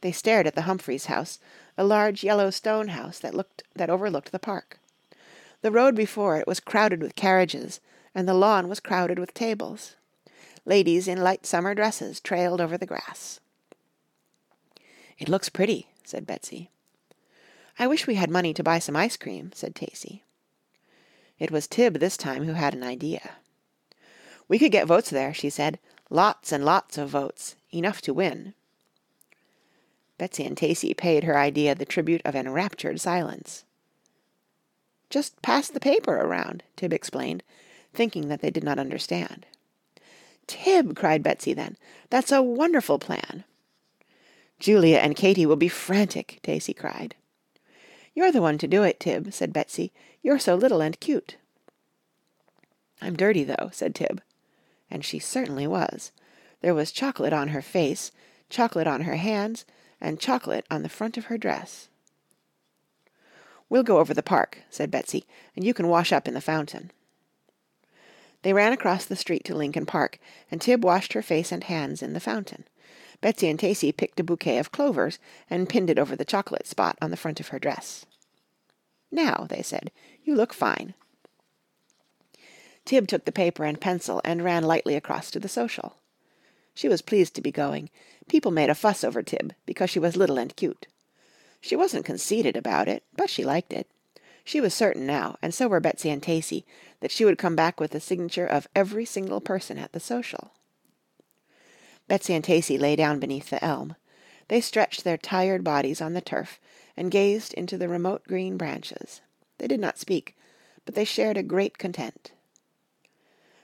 They 0.00 0.12
stared 0.12 0.46
at 0.46 0.54
the 0.54 0.62
Humphreys 0.62 1.06
house, 1.06 1.38
a 1.76 1.84
large 1.84 2.22
yellow 2.24 2.50
stone 2.50 2.88
house 2.88 3.18
that 3.18 3.34
looked 3.34 3.64
that 3.74 3.90
overlooked 3.90 4.32
the 4.32 4.38
park. 4.38 4.78
The 5.60 5.72
road 5.72 5.94
before 5.94 6.38
it 6.38 6.46
was 6.46 6.60
crowded 6.60 7.02
with 7.02 7.16
carriages, 7.16 7.80
and 8.18 8.26
the 8.26 8.34
lawn 8.34 8.68
was 8.68 8.80
crowded 8.80 9.16
with 9.16 9.32
tables. 9.32 9.94
Ladies 10.64 11.06
in 11.06 11.22
light 11.22 11.46
summer 11.46 11.72
dresses 11.72 12.18
trailed 12.18 12.60
over 12.60 12.76
the 12.76 12.84
grass. 12.84 13.38
"It 15.18 15.28
looks 15.28 15.48
pretty," 15.48 15.86
said 16.02 16.26
Betsy. 16.26 16.68
"I 17.78 17.86
wish 17.86 18.08
we 18.08 18.16
had 18.16 18.28
money 18.28 18.52
to 18.54 18.64
buy 18.64 18.80
some 18.80 18.96
ice 18.96 19.16
cream," 19.16 19.52
said 19.54 19.76
Tacy. 19.76 20.22
It 21.38 21.52
was 21.52 21.68
Tib 21.68 22.00
this 22.00 22.16
time 22.16 22.42
who 22.42 22.54
had 22.54 22.74
an 22.74 22.82
idea. 22.82 23.36
"We 24.48 24.58
could 24.58 24.72
get 24.72 24.88
votes 24.88 25.10
there," 25.10 25.32
she 25.32 25.48
said. 25.48 25.78
"Lots 26.10 26.50
and 26.50 26.64
lots 26.64 26.98
of 26.98 27.10
votes. 27.10 27.54
Enough 27.72 28.00
to 28.00 28.12
win." 28.12 28.54
Betsy 30.16 30.44
and 30.44 30.56
Tacy 30.56 30.92
paid 30.92 31.22
her 31.22 31.38
idea 31.38 31.72
the 31.76 31.86
tribute 31.86 32.22
of 32.24 32.34
enraptured 32.34 33.00
silence. 33.00 33.62
"Just 35.08 35.40
pass 35.40 35.68
the 35.68 35.78
paper 35.78 36.16
around," 36.16 36.64
Tib 36.74 36.92
explained, 36.92 37.44
thinking 37.94 38.28
that 38.28 38.40
they 38.40 38.50
did 38.50 38.64
not 38.64 38.78
understand. 38.78 39.46
"Tib," 40.46 40.96
cried 40.96 41.22
Betsy 41.22 41.52
then, 41.52 41.76
"that's 42.10 42.32
a 42.32 42.42
wonderful 42.42 42.98
plan." 42.98 43.44
"Julia 44.58 44.98
and 44.98 45.14
Katy 45.14 45.46
will 45.46 45.56
be 45.56 45.68
frantic," 45.68 46.40
Daisy 46.42 46.72
cried. 46.72 47.14
"You're 48.14 48.32
the 48.32 48.42
one 48.42 48.58
to 48.58 48.66
do 48.66 48.82
it, 48.82 48.98
Tib," 48.98 49.32
said 49.32 49.52
Betsy. 49.52 49.92
"You're 50.22 50.38
so 50.38 50.54
little 50.54 50.80
and 50.80 50.98
cute." 50.98 51.36
"I'm 53.00 53.14
dirty, 53.14 53.44
though," 53.44 53.70
said 53.72 53.94
Tib. 53.94 54.22
And 54.90 55.04
she 55.04 55.18
certainly 55.18 55.66
was. 55.66 56.10
There 56.60 56.74
was 56.74 56.90
chocolate 56.90 57.32
on 57.32 57.48
her 57.48 57.62
face, 57.62 58.10
chocolate 58.48 58.86
on 58.86 59.02
her 59.02 59.16
hands, 59.16 59.64
and 60.00 60.18
chocolate 60.18 60.66
on 60.70 60.82
the 60.82 60.88
front 60.88 61.16
of 61.16 61.26
her 61.26 61.38
dress. 61.38 61.88
"We'll 63.68 63.82
go 63.82 63.98
over 63.98 64.14
the 64.14 64.22
park," 64.22 64.62
said 64.70 64.90
Betsy, 64.90 65.26
"and 65.54 65.64
you 65.64 65.74
can 65.74 65.88
wash 65.88 66.12
up 66.12 66.26
in 66.26 66.34
the 66.34 66.40
fountain." 66.40 66.90
They 68.42 68.52
ran 68.52 68.72
across 68.72 69.04
the 69.04 69.16
street 69.16 69.44
to 69.44 69.54
Lincoln 69.54 69.86
Park, 69.86 70.18
and 70.50 70.60
Tib 70.60 70.84
washed 70.84 71.12
her 71.12 71.22
face 71.22 71.50
and 71.50 71.64
hands 71.64 72.02
in 72.02 72.12
the 72.12 72.20
fountain. 72.20 72.64
Betsy 73.20 73.48
and 73.48 73.58
Tacy 73.58 73.96
picked 73.96 74.20
a 74.20 74.24
bouquet 74.24 74.58
of 74.58 74.70
clovers 74.70 75.18
and 75.50 75.68
pinned 75.68 75.90
it 75.90 75.98
over 75.98 76.14
the 76.14 76.24
chocolate 76.24 76.66
spot 76.66 76.96
on 77.02 77.10
the 77.10 77.16
front 77.16 77.40
of 77.40 77.48
her 77.48 77.58
dress. 77.58 78.06
"Now," 79.10 79.46
they 79.48 79.62
said, 79.62 79.90
"you 80.22 80.34
look 80.36 80.52
fine." 80.52 80.94
Tib 82.84 83.08
took 83.08 83.24
the 83.24 83.32
paper 83.32 83.64
and 83.64 83.80
pencil 83.80 84.20
and 84.24 84.44
ran 84.44 84.62
lightly 84.62 84.94
across 84.94 85.30
to 85.32 85.40
the 85.40 85.48
social. 85.48 85.96
She 86.74 86.88
was 86.88 87.02
pleased 87.02 87.34
to 87.34 87.42
be 87.42 87.50
going. 87.50 87.90
People 88.28 88.52
made 88.52 88.70
a 88.70 88.74
fuss 88.74 89.02
over 89.02 89.22
Tib 89.22 89.52
because 89.66 89.90
she 89.90 89.98
was 89.98 90.16
little 90.16 90.38
and 90.38 90.54
cute. 90.54 90.86
She 91.60 91.74
wasn't 91.74 92.04
conceited 92.04 92.56
about 92.56 92.88
it, 92.88 93.02
but 93.16 93.28
she 93.28 93.44
liked 93.44 93.72
it. 93.72 93.90
She 94.48 94.62
was 94.62 94.72
certain 94.72 95.04
now, 95.04 95.36
and 95.42 95.52
so 95.52 95.68
were 95.68 95.78
Betsy 95.78 96.08
and 96.08 96.22
Tacy, 96.22 96.64
that 97.00 97.10
she 97.10 97.26
would 97.26 97.36
come 97.36 97.54
back 97.54 97.78
with 97.78 97.90
the 97.90 98.00
signature 98.00 98.46
of 98.46 98.66
every 98.74 99.04
single 99.04 99.42
person 99.42 99.76
at 99.76 99.92
the 99.92 100.00
social. 100.00 100.52
Betsy 102.06 102.32
and 102.32 102.42
Tacy 102.42 102.80
lay 102.80 102.96
down 102.96 103.20
beneath 103.20 103.50
the 103.50 103.62
elm. 103.62 103.94
They 104.48 104.62
stretched 104.62 105.04
their 105.04 105.18
tired 105.18 105.62
bodies 105.62 106.00
on 106.00 106.14
the 106.14 106.22
turf 106.22 106.58
and 106.96 107.10
gazed 107.10 107.52
into 107.52 107.76
the 107.76 107.90
remote 107.90 108.24
green 108.24 108.56
branches. 108.56 109.20
They 109.58 109.66
did 109.66 109.80
not 109.80 109.98
speak, 109.98 110.34
but 110.86 110.94
they 110.94 111.04
shared 111.04 111.36
a 111.36 111.42
great 111.42 111.76
content. 111.76 112.32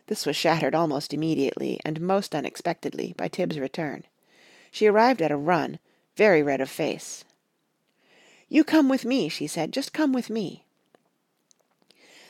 This 0.08 0.26
was 0.26 0.36
shattered 0.36 0.74
almost 0.74 1.14
immediately, 1.14 1.80
and 1.82 1.98
most 1.98 2.34
unexpectedly, 2.34 3.14
by 3.16 3.28
Tib's 3.28 3.58
return. 3.58 4.04
She 4.70 4.86
arrived 4.86 5.22
at 5.22 5.32
a 5.32 5.36
run, 5.38 5.78
very 6.14 6.42
red 6.42 6.60
of 6.60 6.68
face. 6.68 7.24
"You 8.50 8.64
come 8.64 8.90
with 8.90 9.06
me," 9.06 9.30
she 9.30 9.46
said, 9.46 9.72
"just 9.72 9.94
come 9.94 10.12
with 10.12 10.28
me." 10.28 10.63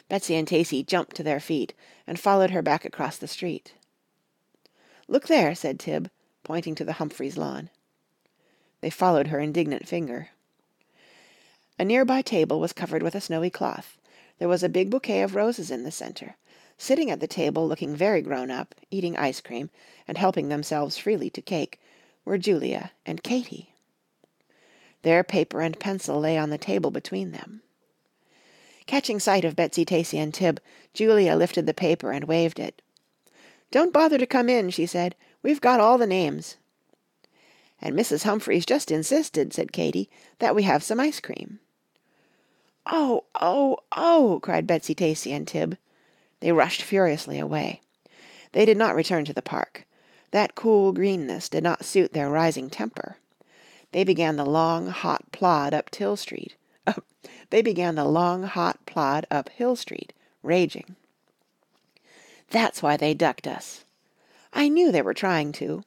Betsy 0.09 0.35
and 0.35 0.47
Tacy 0.47 0.87
jumped 0.87 1.17
to 1.17 1.23
their 1.23 1.41
feet 1.41 1.73
and 2.07 2.21
followed 2.21 2.51
her 2.51 2.63
back 2.63 2.85
across 2.85 3.17
the 3.17 3.27
street. 3.27 3.75
"Look 5.09 5.27
there," 5.27 5.55
said 5.55 5.79
Tib, 5.79 6.11
pointing 6.43 6.75
to 6.75 6.85
the 6.85 6.95
Humphreys 6.95 7.37
lawn. 7.37 7.71
They 8.81 8.91
followed 8.91 9.29
her 9.29 9.41
indignant 9.41 9.89
finger. 9.89 10.31
A 11.79 11.85
nearby 11.85 12.23
table 12.23 12.61
was 12.61 12.73
covered 12.73 13.03
with 13.03 13.15
a 13.15 13.21
snowy 13.21 13.51
cloth. 13.51 13.99
There 14.39 14.49
was 14.49 14.63
a 14.63 14.69
big 14.69 14.91
bouquet 14.91 15.23
of 15.23 15.35
roses 15.35 15.71
in 15.71 15.85
the 15.85 15.91
center. 15.91 16.37
Sitting 16.77 17.11
at 17.11 17.21
the 17.21 17.27
table, 17.27 17.67
looking 17.67 17.97
very 17.97 18.21
grown 18.21 18.51
up, 18.51 18.75
eating 18.91 19.17
ice 19.17 19.41
cream, 19.41 19.71
and 20.07 20.19
helping 20.19 20.49
themselves 20.49 20.99
freely 20.99 21.31
to 21.31 21.41
cake, 21.41 21.81
were 22.25 22.37
Julia 22.37 22.93
and 23.07 23.23
Katy. 23.23 23.75
Their 25.03 25.25
paper 25.25 25.61
and 25.61 25.79
pencil 25.79 26.21
lay 26.21 26.37
on 26.37 26.51
the 26.51 26.59
table 26.59 26.91
between 26.91 27.33
them. 27.33 27.63
Catching 28.87 29.19
sight 29.19 29.45
of 29.45 29.57
Betsy, 29.57 29.85
Tacy 29.85 30.19
and 30.19 30.35
Tib, 30.35 30.61
Julia 30.93 31.37
lifted 31.37 31.67
the 31.67 31.73
paper 31.73 32.13
and 32.13 32.25
waved 32.25 32.59
it. 32.59 32.83
"Don't 33.71 33.93
bother 33.93 34.19
to 34.19 34.27
come 34.27 34.49
in," 34.49 34.71
she 34.71 34.85
said. 34.85 35.15
"We've 35.43 35.61
got 35.61 35.81
all 35.81 35.97
the 35.97 36.07
names." 36.07 36.57
"And 37.81 37.97
Mrs. 37.97 38.25
Humphreys 38.25 38.67
just 38.67 38.91
insisted," 38.91 39.53
said 39.53 39.73
Katy, 39.73 40.11
"that 40.39 40.55
we 40.55 40.65
have 40.65 40.83
some 40.83 41.01
ice 41.01 41.19
cream." 41.19 41.61
"Oh, 42.87 43.25
oh, 43.41 43.79
oh!" 43.93 44.39
cried 44.43 44.67
Betsy, 44.67 44.95
Tacy 44.95 45.33
and 45.33 45.49
Tib. 45.49 45.79
They 46.41 46.53
rushed 46.53 46.83
furiously 46.83 47.39
away. 47.39 47.81
They 48.53 48.67
did 48.67 48.77
not 48.77 48.95
return 48.95 49.25
to 49.25 49.33
the 49.33 49.41
park. 49.41 49.87
That 50.31 50.55
cool 50.55 50.93
greenness 50.93 51.49
did 51.49 51.65
not 51.65 51.85
suit 51.85 52.13
their 52.13 52.29
rising 52.29 52.69
temper. 52.69 53.17
They 53.93 54.05
began 54.05 54.37
the 54.37 54.45
long, 54.45 54.89
hot 54.89 55.33
plod 55.33 55.73
up 55.73 55.91
Till 55.91 56.17
Street. 56.17 56.55
They 57.51 57.63
began 57.63 57.95
the 57.95 58.05
long, 58.05 58.43
hot 58.43 58.85
plod 58.85 59.27
up 59.31 59.49
Hill 59.49 59.77
Street, 59.77 60.13
raging. 60.43 60.97
"That's 62.51 62.83
why 62.83 62.97
they 62.97 63.15
ducked 63.15 63.47
us." 63.47 63.85
"I 64.53 64.69
knew 64.69 64.91
they 64.91 65.03
were 65.03 65.15
trying 65.15 65.53
to." 65.53 65.85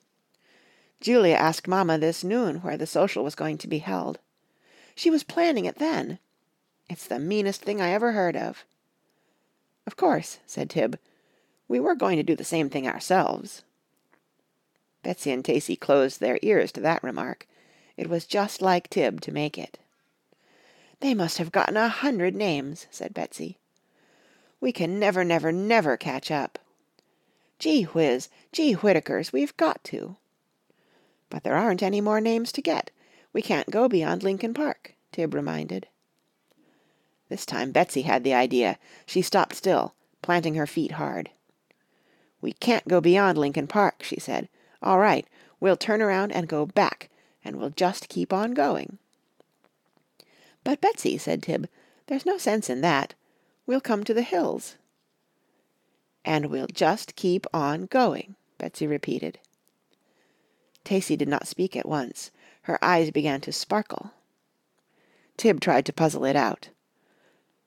Julia 1.00 1.36
asked 1.36 1.68
Mamma 1.68 1.98
this 1.98 2.24
noon 2.24 2.62
where 2.62 2.78
the 2.78 2.88
social 2.88 3.24
was 3.24 3.36
going 3.36 3.58
to 3.60 3.68
be 3.68 3.80
held. 3.80 4.20
"She 4.96 5.10
was 5.10 5.24
planning 5.24 5.66
it 5.66 5.76
then." 5.76 6.20
"It's 6.90 7.06
the 7.06 7.20
meanest 7.20 7.62
thing 7.62 7.82
I 7.82 7.92
ever 7.92 8.14
heard 8.14 8.36
of." 8.36 8.66
"Of 9.86 9.96
course," 9.96 10.40
said 10.46 10.70
Tib, 10.70 10.98
"we 11.68 11.80
were 11.80 11.96
going 11.96 12.18
to 12.18 12.24
do 12.24 12.36
the 12.36 12.44
same 12.44 12.70
thing 12.70 12.88
ourselves." 12.88 13.64
Betsy 15.04 15.32
and 15.32 15.44
Tacy 15.44 15.80
closed 15.80 16.20
their 16.20 16.40
ears 16.42 16.72
to 16.72 16.82
that 16.82 17.04
remark. 17.04 17.48
It 17.96 18.10
was 18.10 18.26
just 18.26 18.62
like 18.62 18.90
Tib 18.90 19.22
to 19.22 19.32
make 19.32 19.58
it. 19.58 19.80
"They 21.00 21.14
must 21.14 21.38
have 21.38 21.52
gotten 21.52 21.78
a 21.78 21.90
hundred 21.90 22.36
names," 22.36 22.88
said 22.90 23.14
Betsy. 23.14 23.60
"We 24.60 24.72
can 24.72 24.98
never, 25.00 25.24
never, 25.24 25.52
never 25.52 25.96
catch 25.96 26.32
up." 26.32 26.58
"Gee 27.60 27.84
whiz! 27.84 28.30
Gee 28.52 28.74
Whittakers, 28.74 29.32
we've 29.32 29.56
got 29.58 29.84
to." 29.84 30.18
"But 31.30 31.44
there 31.44 31.56
aren't 31.56 31.84
any 31.84 32.02
more 32.02 32.20
names 32.20 32.52
to 32.54 32.64
get. 32.64 32.90
We 33.32 33.44
can't 33.44 33.70
go 33.70 33.88
beyond 33.88 34.24
Lincoln 34.24 34.56
Park," 34.56 34.96
Tib 35.12 35.36
reminded. 35.36 35.88
This 37.30 37.46
time 37.46 37.72
Betsy 37.72 38.02
had 38.02 38.24
the 38.24 38.34
idea. 38.34 38.80
She 39.06 39.22
stopped 39.22 39.56
still, 39.56 39.94
planting 40.24 40.56
her 40.56 40.66
feet 40.66 40.94
hard. 40.94 41.30
"We 42.42 42.54
can't 42.54 42.88
go 42.88 43.02
beyond 43.02 43.38
Lincoln 43.38 43.68
Park," 43.68 44.02
she 44.02 44.20
said. 44.20 44.50
"All 44.82 44.98
right, 44.98 45.28
we'll 45.60 45.78
turn 45.78 46.02
around 46.02 46.32
and 46.32 46.48
go 46.48 46.66
back, 46.66 47.12
and 47.46 47.58
we'll 47.58 47.70
just 47.70 48.10
keep 48.10 48.34
on 48.34 48.56
going." 48.56 48.98
"But, 50.68 50.82
Betsy," 50.82 51.18
said 51.18 51.44
Tib, 51.44 51.70
There's 52.08 52.26
no 52.26 52.38
sense 52.38 52.70
in 52.70 52.82
that. 52.82 53.14
We'll 53.66 53.80
come 53.80 54.04
to 54.04 54.14
the 54.14 54.22
hills." 54.22 54.76
"And 56.26 56.48
we'll 56.48 56.68
just 56.68 57.16
keep 57.16 57.48
on 57.54 57.86
going," 57.86 58.36
Betsy 58.58 58.86
repeated. 58.86 59.40
Tacy 60.84 61.18
did 61.18 61.30
not 61.30 61.48
speak 61.48 61.78
at 61.78 61.88
once. 61.88 62.32
Her 62.64 62.78
eyes 62.84 63.12
began 63.12 63.40
to 63.42 63.54
sparkle. 63.54 64.12
Tib 65.38 65.62
tried 65.62 65.86
to 65.86 65.94
puzzle 65.94 66.26
it 66.26 66.36
out. 66.36 66.68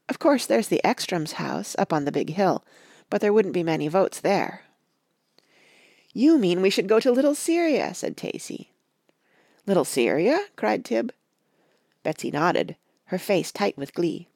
"Of 0.07 0.19
course 0.19 0.45
there's 0.45 0.69
the 0.69 0.83
Ekstrom's 0.85 1.33
house, 1.40 1.75
up 1.78 1.95
on 1.95 2.04
the 2.04 2.12
big 2.12 2.35
hill, 2.35 2.66
but 3.09 3.23
there 3.23 3.33
wouldn't 3.33 3.54
be 3.54 3.62
many 3.62 3.88
votes 3.88 4.21
there." 4.21 4.64
"You 6.12 6.37
mean 6.37 6.61
we 6.61 6.69
should 6.69 6.87
go 6.87 7.00
to 7.00 7.11
Little 7.11 7.35
Syria," 7.35 7.95
said 7.95 8.19
Tacy. 8.19 8.69
"Little 9.64 9.87
Syria?" 9.87 10.49
cried 10.54 10.85
Tib. 10.85 11.14
Betsy 12.02 12.30
nodded, 12.30 12.76
her 13.11 13.19
face 13.19 13.50
tight 13.50 13.76
with 13.76 13.93
glee. 13.93 14.29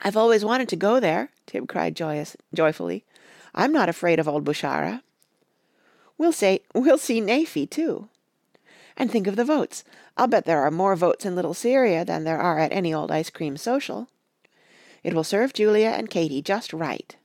"I've 0.00 0.16
always 0.16 0.44
wanted 0.44 0.68
to 0.70 0.76
go 0.76 0.98
there," 0.98 1.30
Tib 1.46 1.68
cried 1.68 1.94
joyous, 1.94 2.36
joyfully. 2.52 3.04
"I'm 3.54 3.72
not 3.72 3.88
afraid 3.88 4.18
of 4.18 4.28
old 4.28 4.44
Bushara." 4.44 5.02
"We'll 6.18 6.32
say 6.32 6.62
we'll 6.74 6.98
see 6.98 7.20
Naifi, 7.20 7.70
too." 7.70 8.08
"And 8.96 9.12
think 9.12 9.28
of 9.28 9.36
the 9.36 9.44
votes. 9.44 9.84
I'll 10.16 10.26
bet 10.26 10.44
there 10.44 10.62
are 10.62 10.72
more 10.72 10.96
votes 10.96 11.24
in 11.24 11.36
Little 11.36 11.54
Syria 11.54 12.04
than 12.04 12.24
there 12.24 12.40
are 12.40 12.58
at 12.58 12.72
any 12.72 12.92
old 12.92 13.12
ice 13.12 13.30
cream 13.30 13.56
social. 13.56 14.08
It 15.04 15.14
will 15.14 15.22
serve 15.22 15.52
Julia 15.52 15.90
and 15.90 16.10
Katy 16.10 16.42
just 16.42 16.72
right. 16.72 17.16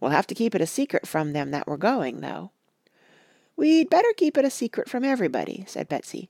We'll 0.00 0.10
have 0.10 0.26
to 0.26 0.34
keep 0.34 0.56
it 0.56 0.60
a 0.60 0.66
secret 0.66 1.06
from 1.06 1.32
them 1.32 1.52
that 1.52 1.68
we're 1.68 1.76
going, 1.76 2.22
though." 2.22 2.50
"We'd 3.54 3.88
better 3.88 4.12
keep 4.16 4.36
it 4.36 4.44
a 4.44 4.50
secret 4.50 4.88
from 4.88 5.04
everybody," 5.04 5.64
said 5.68 5.88
Betsy. 5.88 6.28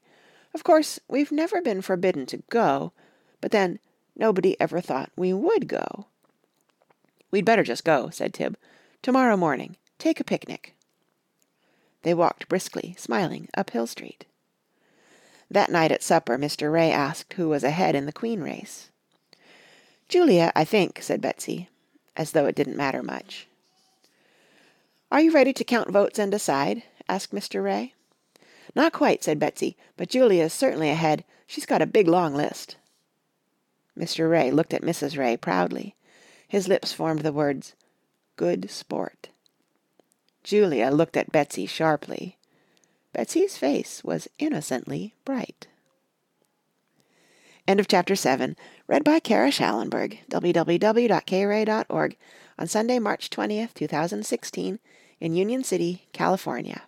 "Of 0.59 0.65
course, 0.65 0.99
we've 1.07 1.31
never 1.31 1.63
been 1.63 1.83
forbidden 1.83 2.27
to 2.27 2.43
go, 2.51 2.93
but 3.41 3.53
then 3.53 3.79
nobody 4.17 4.61
ever 4.61 4.81
thought 4.81 5.13
we 5.15 5.33
would 5.33 5.69
go." 5.69 6.07
"We'd 7.31 7.45
better 7.45 7.63
just 7.63 7.85
go," 7.85 8.11
said 8.11 8.35
Tib. 8.35 8.59
"To 9.03 9.13
morrow 9.13 9.37
morning. 9.37 9.77
Take 10.01 10.19
a 10.19 10.25
picnic." 10.25 10.75
They 12.03 12.13
walked 12.13 12.49
briskly, 12.49 12.97
smiling, 12.99 13.49
up 13.57 13.71
Hill 13.71 13.87
Street. 13.87 14.25
That 15.49 15.71
night 15.71 15.93
at 15.93 16.03
supper 16.03 16.37
Mr. 16.37 16.73
Ray 16.73 16.91
asked 16.91 17.35
who 17.35 17.49
was 17.49 17.63
ahead 17.63 17.95
in 17.95 18.07
the 18.07 18.13
Queen 18.13 18.41
race. 18.41 18.91
"Julia, 20.09 20.51
I 20.57 20.65
think," 20.65 21.01
said 21.01 21.21
Betsy, 21.21 21.69
as 22.17 22.33
though 22.33 22.47
it 22.47 22.57
didn't 22.57 22.77
matter 22.77 23.05
much. 23.05 23.47
"Are 25.13 25.21
you 25.21 25.31
ready 25.31 25.53
to 25.53 25.63
count 25.63 25.91
votes 25.93 26.19
and 26.19 26.33
decide?" 26.33 26.83
asked 27.09 27.33
Mr. 27.33 27.63
Ray. 27.63 27.95
"Not 28.75 28.93
quite," 28.93 29.25
said 29.25 29.39
Betsy, 29.39 29.77
"but 29.97 30.09
Julia's 30.09 30.53
certainly 30.53 30.91
ahead. 30.91 31.25
She's 31.47 31.67
got 31.67 31.83
a 31.83 31.87
big 31.87 32.09
long 32.09 32.35
list." 32.35 32.77
Mr. 33.97 34.31
Ray 34.31 34.51
looked 34.51 34.75
at 34.75 34.83
Mrs. 34.83 35.19
Ray 35.19 35.37
proudly. 35.37 35.95
His 36.47 36.69
lips 36.69 36.93
formed 36.93 37.21
the 37.21 37.33
words, 37.33 37.75
"Good 38.37 38.71
sport." 38.71 39.29
Julia 40.45 40.91
looked 40.91 41.17
at 41.17 41.33
Betsy 41.33 41.67
sharply. 41.67 42.39
Betsy's 43.13 43.57
face 43.57 44.05
was 44.05 44.29
innocently 44.39 45.15
bright. 45.25 45.67
End 47.67 47.81
of 47.81 47.89
chapter 47.89 48.17
7, 48.17 48.57
read 48.87 49.05
by 49.05 49.21
Kara 49.21 49.51
Shallenberg, 49.51 50.21
www.kayray.org, 50.31 52.17
on 52.59 52.67
Sunday, 52.67 52.99
March 52.99 53.29
20th, 53.29 53.75
2016, 53.75 54.79
in 55.21 55.35
Union 55.35 55.63
City, 55.63 56.09
California. 56.13 56.88